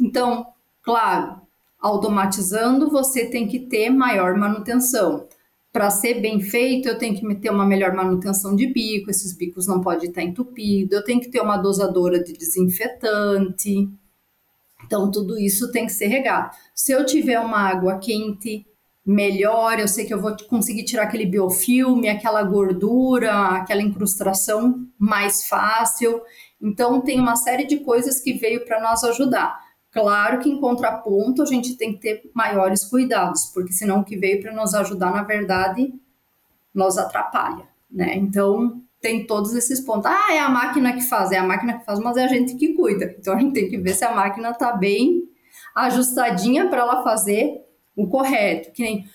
[0.00, 0.46] Então,
[0.82, 1.40] claro,
[1.80, 5.26] automatizando, você tem que ter maior manutenção
[5.72, 9.66] para ser bem feito, eu tenho que ter uma melhor manutenção de bico, esses bicos
[9.66, 13.86] não podem estar entupidos, eu tenho que ter uma dosadora de desinfetante.
[14.86, 16.56] Então, tudo isso tem que ser regado.
[16.74, 18.64] Se eu tiver uma água quente,
[19.06, 25.46] melhor, eu sei que eu vou conseguir tirar aquele biofilme, aquela gordura, aquela incrustação mais
[25.46, 26.20] fácil.
[26.60, 29.64] Então, tem uma série de coisas que veio para nos ajudar.
[29.92, 34.16] Claro que em contraponto a gente tem que ter maiores cuidados, porque senão o que
[34.16, 35.94] veio para nos ajudar, na verdade,
[36.74, 38.14] nos atrapalha, né?
[38.16, 40.10] Então tem todos esses pontos.
[40.10, 42.56] Ah, é a máquina que faz, é a máquina que faz, mas é a gente
[42.56, 43.16] que cuida.
[43.18, 45.22] Então a gente tem que ver se a máquina está bem
[45.74, 47.65] ajustadinha para ela fazer
[47.96, 48.70] o correto.
[48.72, 49.06] Que nem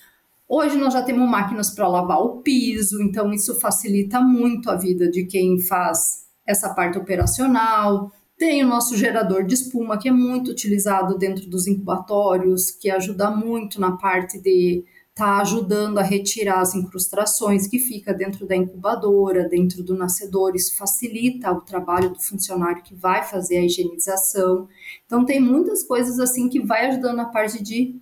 [0.48, 5.08] hoje nós já temos máquinas para lavar o piso, então isso facilita muito a vida
[5.10, 8.10] de quem faz essa parte operacional.
[8.36, 13.30] Tem o nosso gerador de espuma, que é muito utilizado dentro dos incubatórios, que ajuda
[13.30, 18.56] muito na parte de estar tá ajudando a retirar as incrustações que fica dentro da
[18.56, 20.56] incubadora, dentro do nascedor.
[20.56, 24.66] Isso facilita o trabalho do funcionário que vai fazer a higienização.
[25.06, 28.01] Então, tem muitas coisas assim que vai ajudando na parte de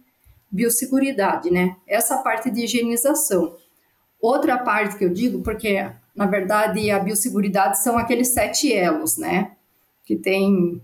[0.50, 1.76] biosseguridade, né?
[1.86, 3.56] Essa parte de higienização.
[4.20, 9.52] Outra parte que eu digo, porque na verdade a biosseguridade são aqueles sete elos, né?
[10.10, 10.82] que tem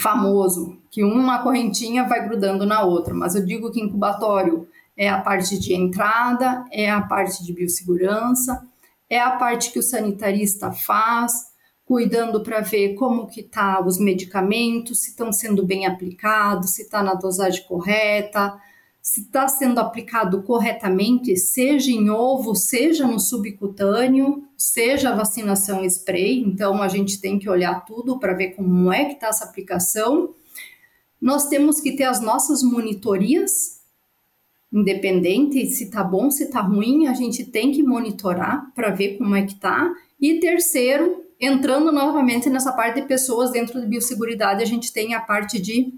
[0.00, 5.20] famoso, que uma correntinha vai grudando na outra, mas eu digo que incubatório é a
[5.20, 8.66] parte de entrada, é a parte de biossegurança,
[9.10, 11.51] é a parte que o sanitarista faz,
[11.92, 17.02] cuidando para ver como que tá os medicamentos, se estão sendo bem aplicados, se está
[17.02, 18.58] na dosagem correta,
[19.02, 26.40] se está sendo aplicado corretamente, seja em ovo, seja no subcutâneo, seja a vacinação spray.
[26.40, 30.34] Então, a gente tem que olhar tudo para ver como é que está essa aplicação.
[31.20, 33.82] Nós temos que ter as nossas monitorias,
[34.72, 39.36] independente se está bom, se está ruim, a gente tem que monitorar para ver como
[39.36, 39.92] é que está.
[40.18, 45.20] E terceiro, entrando novamente nessa parte de pessoas dentro de biosseguridade, a gente tem a
[45.20, 45.92] parte de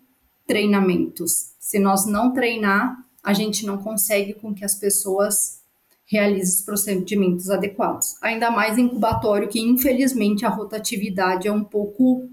[0.47, 1.53] treinamentos.
[1.61, 5.63] Se nós não treinar, a gente não consegue com que as pessoas
[6.07, 8.17] realizem os procedimentos adequados.
[8.23, 12.27] Ainda mais incubatório, que infelizmente a rotatividade é um pouco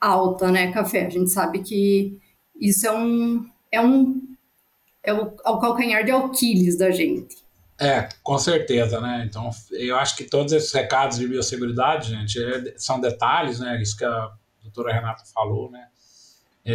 [0.00, 1.06] alta, né, Café?
[1.06, 2.18] A gente sabe que
[2.60, 4.20] isso é um é um
[5.04, 7.36] é o, é o calcanhar de Aquiles da gente.
[7.80, 9.24] É, com certeza, né?
[9.28, 13.80] Então, eu acho que todos esses recados de biosseguridade, gente, é, são detalhes, né?
[13.80, 15.86] Isso que a doutora Renata falou, né?
[16.64, 16.74] É,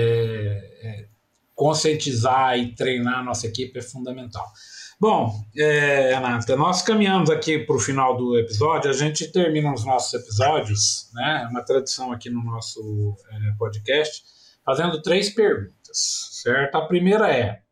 [0.82, 1.06] é,
[1.54, 4.50] conscientizar e treinar a nossa equipe é fundamental.
[4.98, 8.90] Bom, é, Renata, nós caminhamos aqui para o final do episódio.
[8.90, 11.46] A gente termina os nossos episódios, né?
[11.52, 14.24] Uma tradição aqui no nosso é, podcast,
[14.66, 16.76] fazendo três perguntas, certo?
[16.76, 17.63] A primeira é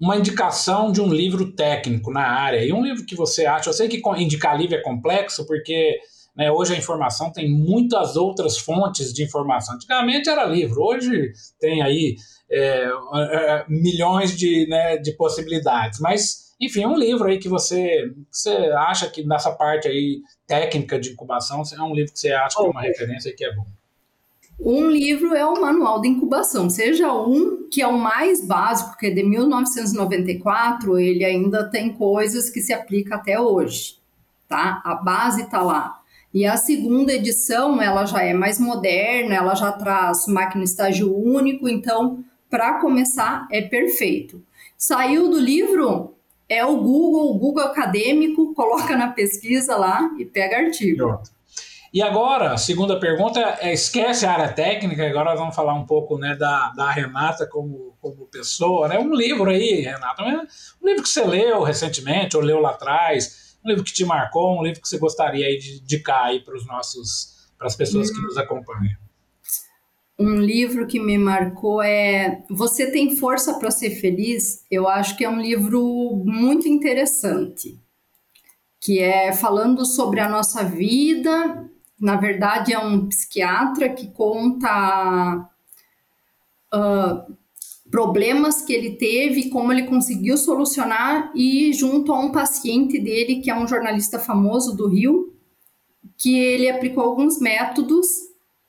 [0.00, 3.68] uma indicação de um livro técnico na área e um livro que você acha.
[3.68, 6.00] Eu sei que indicar livro é complexo porque
[6.34, 9.74] né, hoje a informação tem muitas outras fontes de informação.
[9.74, 12.16] Antigamente era livro, hoje tem aí
[12.50, 16.00] é, é, milhões de, né, de possibilidades.
[16.00, 21.10] Mas, enfim, um livro aí que você, você acha que nessa parte aí técnica de
[21.10, 23.66] incubação é um livro que você acha que é uma referência e que é bom.
[24.62, 29.06] Um livro é o Manual de Incubação, seja um que é o mais básico, que
[29.06, 33.98] é de 1994, ele ainda tem coisas que se aplicam até hoje,
[34.46, 34.82] tá?
[34.84, 36.00] A base está lá.
[36.32, 41.68] E a segunda edição, ela já é mais moderna, ela já traz máquina estágio único,
[41.68, 44.42] então para começar, é perfeito.
[44.76, 46.14] Saiu do livro,
[46.48, 50.98] é o Google, o Google acadêmico, coloca na pesquisa lá e pega artigo.
[50.98, 51.39] Pronto.
[51.92, 56.16] E agora, a segunda pergunta é esquece a área técnica, agora vamos falar um pouco
[56.18, 58.86] né, da, da Renata como, como pessoa.
[58.86, 58.98] Né?
[58.98, 63.68] Um livro aí, Renata, um livro que você leu recentemente ou leu lá atrás, um
[63.68, 66.64] livro que te marcou, um livro que você gostaria aí de indicar aí para os
[66.66, 68.96] nossos para as pessoas que nos acompanham.
[70.18, 74.64] Um livro que me marcou é Você tem força para ser feliz?
[74.70, 77.78] Eu acho que é um livro muito interessante,
[78.80, 81.69] que é falando sobre a nossa vida.
[82.00, 85.50] Na verdade, é um psiquiatra que conta
[86.72, 87.36] uh,
[87.90, 93.50] problemas que ele teve, como ele conseguiu solucionar, e junto a um paciente dele, que
[93.50, 95.34] é um jornalista famoso do Rio,
[96.16, 98.06] que ele aplicou alguns métodos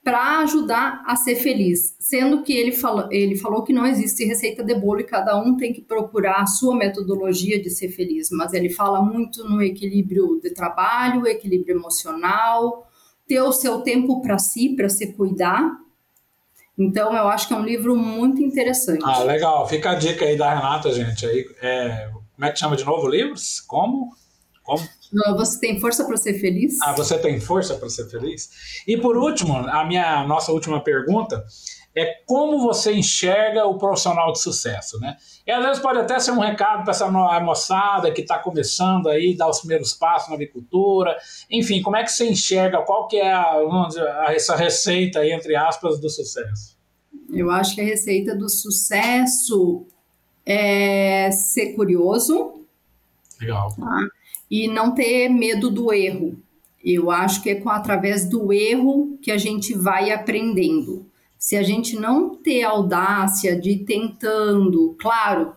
[0.03, 1.95] para ajudar a ser feliz.
[1.99, 5.55] Sendo que ele, fala, ele falou que não existe receita de bolo e cada um
[5.55, 8.29] tem que procurar a sua metodologia de ser feliz.
[8.31, 12.89] Mas ele fala muito no equilíbrio de trabalho, equilíbrio emocional,
[13.31, 15.63] ter o seu tempo para si, para se cuidar.
[16.77, 18.99] Então, eu acho que é um livro muito interessante.
[19.05, 19.65] Ah, legal.
[19.69, 21.25] Fica a dica aí da Renata, gente.
[21.25, 23.61] Aí, é, como é que chama de novo livros?
[23.61, 24.11] Como?
[24.63, 24.83] Como?
[25.37, 26.77] Você tem força para ser feliz?
[26.81, 28.49] Ah, você tem força para ser feliz?
[28.85, 31.45] E por último, a minha nossa última pergunta
[31.95, 35.17] é como você enxerga o profissional de sucesso, né?
[35.45, 39.35] E às vezes pode até ser um recado para essa moçada que está começando aí,
[39.35, 41.17] dar os primeiros passos na agricultura.
[41.49, 45.55] Enfim, como é que você enxerga, qual que é a, dizer, essa receita aí, entre
[45.55, 46.77] aspas, do sucesso?
[47.29, 49.85] Eu acho que a receita do sucesso
[50.45, 52.61] é ser curioso.
[53.39, 53.73] Legal.
[53.75, 54.07] Tá?
[54.51, 56.37] e não ter medo do erro.
[56.83, 61.05] Eu acho que é com, através do erro que a gente vai aprendendo.
[61.41, 65.55] Se a gente não ter audácia de ir tentando, claro,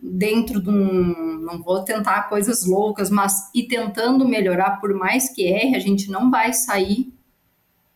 [0.00, 1.38] dentro de um.
[1.38, 6.10] Não vou tentar coisas loucas, mas ir tentando melhorar, por mais que erre, a gente
[6.10, 7.12] não vai sair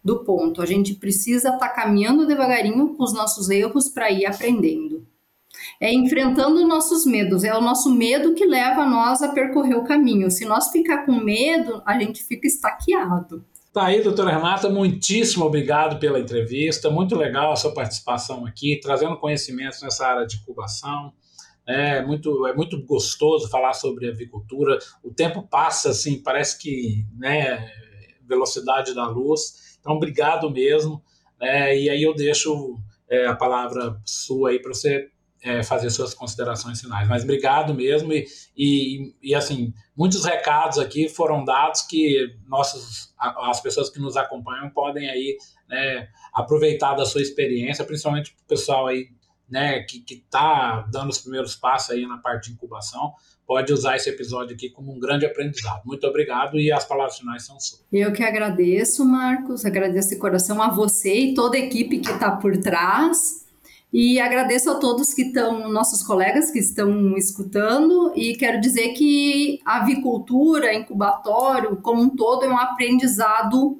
[0.04, 0.62] do ponto.
[0.62, 5.04] A gente precisa estar tá caminhando devagarinho com os nossos erros para ir aprendendo
[5.80, 7.44] é enfrentando nossos medos.
[7.44, 10.30] É o nosso medo que leva nós a percorrer o caminho.
[10.30, 13.44] Se nós ficar com medo, a gente fica estaqueado.
[13.70, 16.88] Tá aí, doutora Renata, muitíssimo obrigado pela entrevista.
[16.88, 21.12] Muito legal a sua participação aqui, trazendo conhecimentos nessa área de incubação.
[21.66, 24.78] É muito, é muito gostoso falar sobre avicultura.
[25.04, 27.70] O tempo passa assim, parece que, né,
[28.26, 29.76] velocidade da luz.
[29.78, 31.02] Então, obrigado mesmo.
[31.38, 35.10] É, e aí eu deixo é, a palavra sua aí para você
[35.42, 37.08] é, fazer suas considerações finais.
[37.08, 38.26] Mas obrigado mesmo e,
[38.56, 44.70] e, e, assim, muitos recados aqui foram dados que nossos, as pessoas que nos acompanham
[44.70, 45.36] podem aí
[45.68, 49.08] né, aproveitar da sua experiência, principalmente o pessoal aí
[49.48, 53.14] né, que está dando os primeiros passos aí na parte de incubação,
[53.46, 55.82] pode usar esse episódio aqui como um grande aprendizado.
[55.86, 57.82] Muito obrigado e as palavras finais são suas.
[57.90, 62.32] Eu que agradeço, Marcos, agradeço de coração a você e toda a equipe que está
[62.32, 63.47] por trás.
[63.92, 69.60] E agradeço a todos que estão, nossos colegas que estão escutando, e quero dizer que
[69.64, 73.78] a avicultura, incubatório, como um todo, é um aprendizado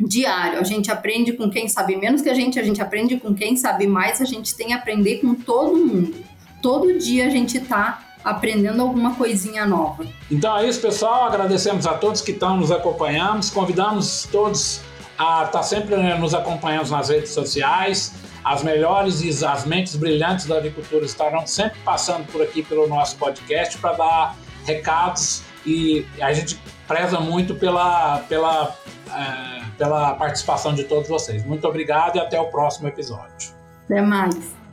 [0.00, 0.58] diário.
[0.58, 3.56] A gente aprende com quem sabe menos que a gente, a gente aprende com quem
[3.56, 6.14] sabe mais, a gente tem a aprender com todo mundo.
[6.60, 10.04] Todo dia a gente está aprendendo alguma coisinha nova.
[10.30, 11.24] Então é isso, pessoal.
[11.24, 13.48] Agradecemos a todos que estão nos acompanhando.
[13.52, 14.80] Convidamos todos
[15.18, 18.14] a estar tá sempre né, nos acompanhando nas redes sociais.
[18.44, 23.16] As melhores e as mentes brilhantes da agricultura estarão sempre passando por aqui pelo nosso
[23.16, 24.36] podcast para dar
[24.66, 28.76] recados e a gente preza muito pela, pela,
[29.10, 31.44] é, pela participação de todos vocês.
[31.44, 33.54] Muito obrigado e até o próximo episódio.
[33.84, 34.63] Até mais.